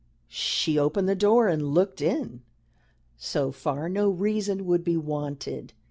She 0.27 0.79
opened 0.79 1.07
the 1.07 1.13
door 1.13 1.47
and 1.47 1.75
looked 1.75 2.01
in. 2.01 2.41
So 3.17 3.51
far, 3.51 3.87
no 3.87 4.09
reason 4.09 4.65
would 4.65 4.83
be 4.83 4.97
wanted. 4.97 5.73